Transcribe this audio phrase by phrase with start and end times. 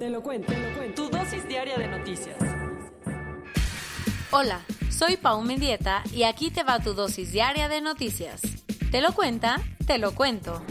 [0.00, 1.02] Te lo cuento, te lo cuento.
[1.02, 2.34] Tu dosis diaria de noticias.
[4.30, 8.40] Hola, soy Pau Mendieta y aquí te va tu dosis diaria de noticias.
[8.90, 9.60] ¿Te lo cuenta?
[9.86, 10.62] Te lo cuento.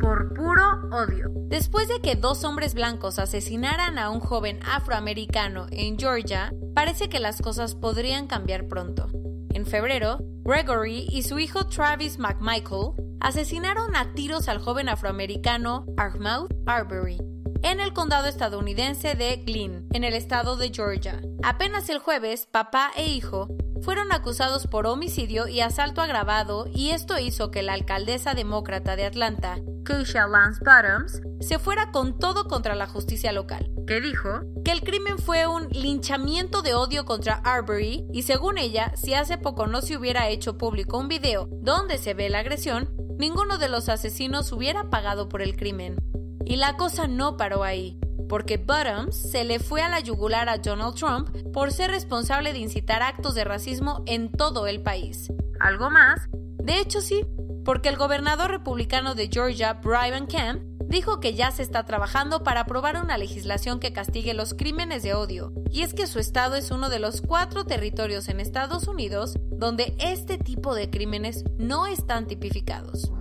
[0.00, 1.30] Por puro odio.
[1.46, 7.20] Después de que dos hombres blancos asesinaran a un joven afroamericano en Georgia, parece que
[7.20, 9.12] las cosas podrían cambiar pronto.
[9.54, 16.50] En febrero, Gregory y su hijo Travis McMichael asesinaron a tiros al joven afroamericano Ahmaud
[16.66, 17.18] Arbery
[17.62, 21.20] en el condado estadounidense de Glynn, en el estado de Georgia.
[21.42, 23.48] Apenas el jueves, papá e hijo
[23.82, 29.06] fueron acusados por homicidio y asalto agravado y esto hizo que la alcaldesa demócrata de
[29.06, 34.72] Atlanta, Keisha Lance Bottoms, se fuera con todo contra la justicia local, que dijo que
[34.72, 39.66] el crimen fue un linchamiento de odio contra Arbery y según ella, si hace poco
[39.66, 43.88] no se hubiera hecho público un video donde se ve la agresión, ninguno de los
[43.88, 45.96] asesinos hubiera pagado por el crimen.
[46.44, 50.58] Y la cosa no paró ahí, porque Bottoms se le fue a la yugular a
[50.58, 55.32] Donald Trump por ser responsable de incitar actos de racismo en todo el país.
[55.60, 56.28] ¿Algo más?
[56.62, 57.26] De hecho sí,
[57.64, 62.62] porque el gobernador republicano de Georgia, Brian Kemp, dijo que ya se está trabajando para
[62.62, 66.72] aprobar una legislación que castigue los crímenes de odio, y es que su estado es
[66.72, 72.26] uno de los cuatro territorios en Estados Unidos donde este tipo de crímenes no están
[72.26, 73.12] tipificados.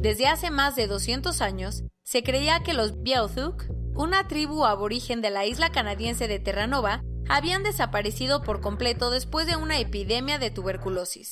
[0.00, 5.28] Desde hace más de 200 años, se creía que los Beothuk, una tribu aborigen de
[5.28, 11.28] la isla canadiense de Terranova, habían desaparecido por completo después de una epidemia de tuberculosis.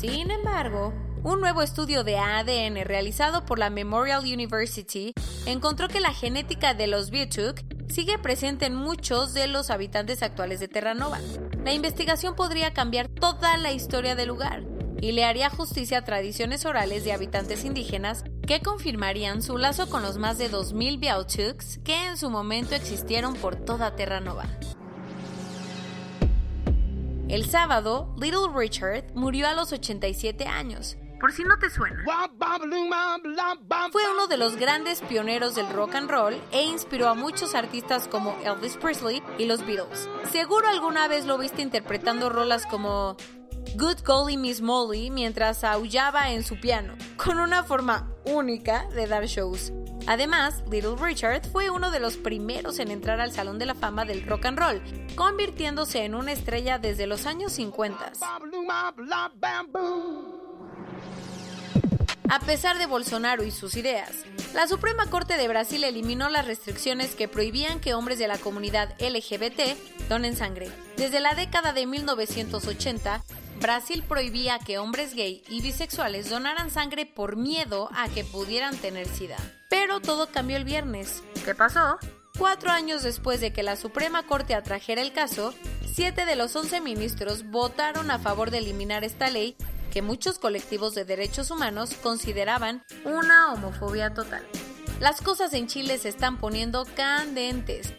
[0.00, 0.92] Sin embargo,
[1.22, 5.12] un nuevo estudio de ADN realizado por la Memorial University
[5.46, 10.58] encontró que la genética de los Beothuk sigue presente en muchos de los habitantes actuales
[10.58, 11.20] de Terranova.
[11.64, 14.71] La investigación podría cambiar toda la historia del lugar
[15.02, 20.00] y le haría justicia a tradiciones orales de habitantes indígenas que confirmarían su lazo con
[20.00, 24.46] los más de 2.000 Beautuks que en su momento existieron por toda Terranova.
[27.28, 30.96] El sábado, Little Richard murió a los 87 años.
[31.18, 32.04] Por si no te suena.
[33.90, 38.06] Fue uno de los grandes pioneros del rock and roll e inspiró a muchos artistas
[38.06, 40.08] como Elvis Presley y los Beatles.
[40.30, 43.16] Seguro alguna vez lo viste interpretando rolas como
[43.74, 49.24] Good Golly Miss Molly mientras aullaba en su piano, con una forma única de dar
[49.24, 49.72] shows.
[50.06, 54.04] Además, Little Richard fue uno de los primeros en entrar al Salón de la Fama
[54.04, 54.82] del Rock and Roll,
[55.16, 58.12] convirtiéndose en una estrella desde los años 50.
[62.28, 64.10] A pesar de Bolsonaro y sus ideas,
[64.54, 68.94] la Suprema Corte de Brasil eliminó las restricciones que prohibían que hombres de la comunidad
[69.00, 69.76] LGBT
[70.08, 70.70] donen sangre.
[70.96, 73.22] Desde la década de 1980,
[73.60, 79.06] Brasil prohibía que hombres gay y bisexuales donaran sangre por miedo a que pudieran tener
[79.06, 79.36] SIDA.
[79.70, 81.22] Pero todo cambió el viernes.
[81.44, 81.98] ¿Qué pasó?
[82.38, 85.54] Cuatro años después de que la Suprema Corte atrajera el caso,
[85.92, 89.56] siete de los once ministros votaron a favor de eliminar esta ley
[89.92, 94.42] que muchos colectivos de derechos humanos consideraban una homofobia total.
[95.00, 97.92] Las cosas en Chile se están poniendo candentes,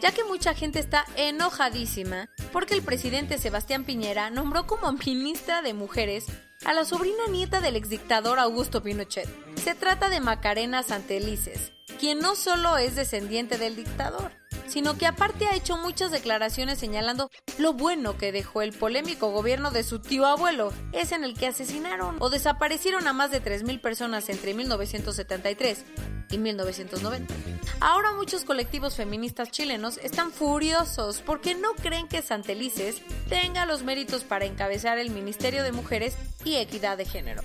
[0.00, 5.74] ya que mucha gente está enojadísima porque el presidente Sebastián Piñera nombró como ministra de
[5.74, 6.26] Mujeres
[6.64, 9.28] a la sobrina nieta del exdictador Augusto Pinochet.
[9.56, 14.32] Se trata de Macarena Santelices, quien no solo es descendiente del dictador,
[14.70, 19.72] sino que aparte ha hecho muchas declaraciones señalando lo bueno que dejó el polémico gobierno
[19.72, 23.80] de su tío abuelo, es en el que asesinaron o desaparecieron a más de 3.000
[23.80, 25.84] personas entre 1973
[26.30, 27.34] y 1990.
[27.80, 34.22] Ahora muchos colectivos feministas chilenos están furiosos porque no creen que Santelices tenga los méritos
[34.22, 37.42] para encabezar el Ministerio de Mujeres y Equidad de Género.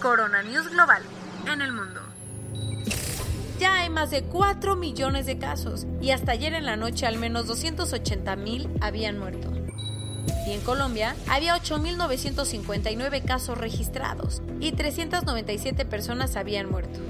[0.00, 1.02] Corona News Global
[1.52, 2.07] en el mundo.
[3.58, 7.18] Ya hay más de 4 millones de casos y hasta ayer en la noche al
[7.18, 9.50] menos 280 mil habían muerto.
[10.46, 17.00] Y en Colombia había 8.959 casos registrados y 397 personas habían muerto.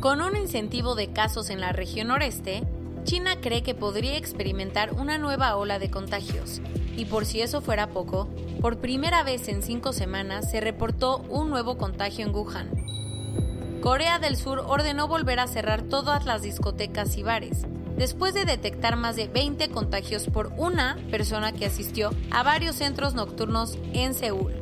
[0.00, 2.62] Con un incentivo de casos en la región noreste,
[3.04, 6.60] China cree que podría experimentar una nueva ola de contagios.
[6.94, 8.28] Y por si eso fuera poco,
[8.60, 12.93] por primera vez en cinco semanas se reportó un nuevo contagio en Wuhan.
[13.84, 17.66] Corea del Sur ordenó volver a cerrar todas las discotecas y bares,
[17.98, 23.12] después de detectar más de 20 contagios por una persona que asistió a varios centros
[23.12, 24.54] nocturnos en Seúl.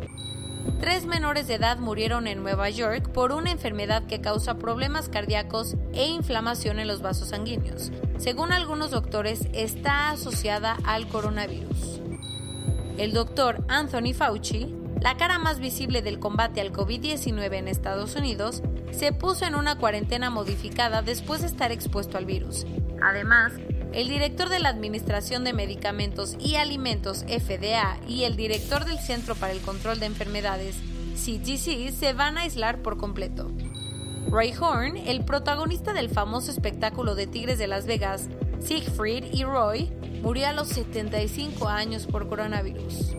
[0.80, 5.76] Tres menores de edad murieron en Nueva York por una enfermedad que causa problemas cardíacos
[5.92, 7.92] e inflamación en los vasos sanguíneos.
[8.18, 12.00] Según algunos doctores, está asociada al coronavirus.
[12.98, 18.62] El doctor Anthony Fauci, la cara más visible del combate al COVID-19 en Estados Unidos,
[18.92, 22.66] se puso en una cuarentena modificada después de estar expuesto al virus.
[23.02, 23.52] Además,
[23.92, 29.34] el director de la Administración de Medicamentos y Alimentos FDA y el director del Centro
[29.34, 30.76] para el Control de Enfermedades
[31.16, 33.50] CDC se van a aislar por completo.
[34.30, 38.28] Ray Horn, el protagonista del famoso espectáculo de Tigres de Las Vegas,
[38.60, 39.90] Siegfried y Roy,
[40.22, 43.16] murió a los 75 años por coronavirus.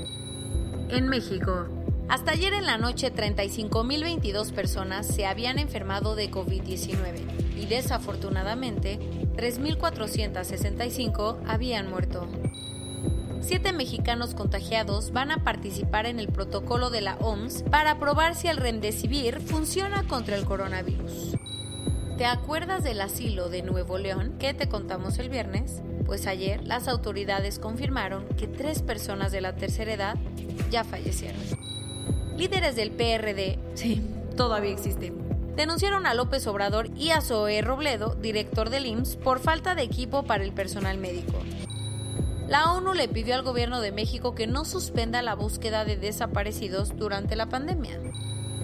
[0.93, 1.67] En México,
[2.07, 8.99] hasta ayer en la noche 35.022 personas se habían enfermado de COVID-19 y desafortunadamente
[9.35, 12.27] 3.465 habían muerto.
[13.41, 18.47] Siete mexicanos contagiados van a participar en el protocolo de la OMS para probar si
[18.47, 21.37] el remdesivir funciona contra el coronavirus.
[22.19, 25.81] ¿Te acuerdas del asilo de Nuevo León que te contamos el viernes?
[26.13, 30.15] Pues ayer las autoridades confirmaron que tres personas de la tercera edad
[30.69, 31.41] ya fallecieron.
[32.37, 33.99] Líderes del PRD, sí,
[34.37, 35.15] todavía existen,
[35.55, 40.21] denunciaron a López Obrador y a Zoe Robledo, director del IMSS, por falta de equipo
[40.21, 41.33] para el personal médico.
[42.47, 46.95] La ONU le pidió al gobierno de México que no suspenda la búsqueda de desaparecidos
[46.95, 47.99] durante la pandemia.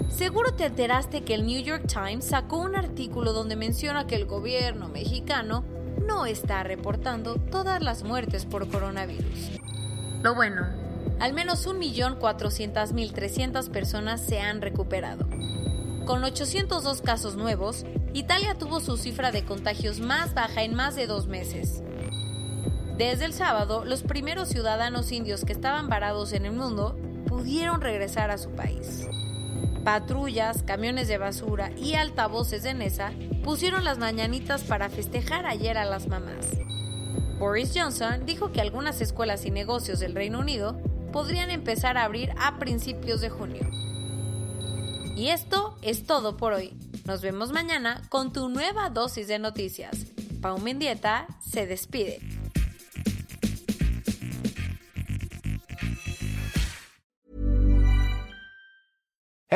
[0.10, 4.26] Seguro te enteraste que el New York Times sacó un artículo donde menciona que el
[4.26, 5.66] gobierno mexicano
[6.10, 9.52] no está reportando todas las muertes por coronavirus.
[10.24, 10.66] Lo bueno,
[11.20, 15.28] al menos 1.400.300 personas se han recuperado.
[16.08, 21.06] Con 802 casos nuevos, Italia tuvo su cifra de contagios más baja en más de
[21.06, 21.84] dos meses.
[22.98, 26.98] Desde el sábado, los primeros ciudadanos indios que estaban varados en el mundo
[27.28, 29.06] pudieron regresar a su país.
[29.84, 33.12] Patrullas, camiones de basura y altavoces de Nesa
[33.44, 36.48] pusieron las mañanitas para festejar ayer a las mamás.
[37.40, 40.78] Boris Johnson dijo que algunas escuelas y negocios del Reino Unido
[41.14, 43.70] podrían empezar a abrir a principios de junio.
[45.16, 46.74] Y esto es todo por hoy.
[47.06, 50.06] Nos vemos mañana con tu nueva dosis de noticias.
[50.42, 52.39] Pau Mendieta se despide.